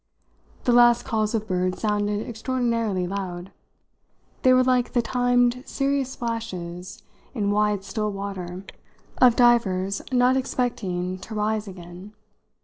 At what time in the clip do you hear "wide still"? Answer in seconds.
7.51-8.11